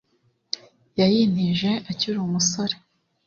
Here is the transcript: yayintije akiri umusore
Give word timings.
yayintije 0.99 1.71
akiri 1.91 2.13
umusore 2.27 2.75